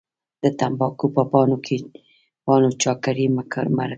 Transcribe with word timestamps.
د 0.43 0.45
تمباکو 0.59 1.05
په 1.15 1.23
پاڼو 2.51 2.69
چا 2.81 2.93
کړي 3.03 3.25
مرګونه 3.35 3.85